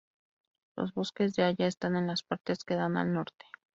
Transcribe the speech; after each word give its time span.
Los 0.75 0.95
bosques 0.95 1.35
de 1.35 1.43
haya 1.43 1.67
están 1.67 1.95
en 1.95 2.07
las 2.07 2.23
partes 2.23 2.63
que 2.63 2.73
dan 2.73 2.97
al 2.97 3.13
norte. 3.13 3.45